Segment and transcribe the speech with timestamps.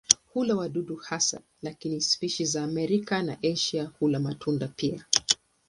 [0.33, 5.05] Hula wadudu hasa lakini spishi za Amerika na Asia hula matunda pia.